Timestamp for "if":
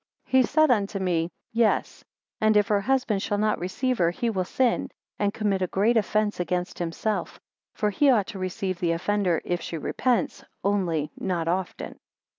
2.57-2.69, 9.45-9.61